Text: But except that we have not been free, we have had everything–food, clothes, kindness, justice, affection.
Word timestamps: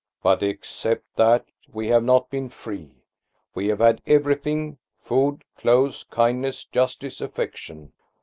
But 0.23 0.41
except 0.41 1.03
that 1.17 1.45
we 1.71 1.89
have 1.89 2.03
not 2.03 2.31
been 2.31 2.49
free, 2.49 2.89
we 3.53 3.67
have 3.67 3.77
had 3.77 4.01
everything–food, 4.07 5.43
clothes, 5.57 6.05
kindness, 6.09 6.65
justice, 6.65 7.21
affection. 7.21 7.93